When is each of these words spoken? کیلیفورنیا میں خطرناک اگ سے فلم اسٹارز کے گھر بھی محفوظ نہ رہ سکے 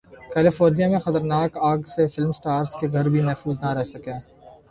کیلیفورنیا 0.33 0.87
میں 0.89 0.99
خطرناک 0.99 1.57
اگ 1.69 1.81
سے 1.87 2.07
فلم 2.07 2.29
اسٹارز 2.29 2.71
کے 2.79 2.87
گھر 2.87 3.09
بھی 3.09 3.21
محفوظ 3.21 3.63
نہ 3.63 3.73
رہ 3.73 3.83
سکے 3.93 4.13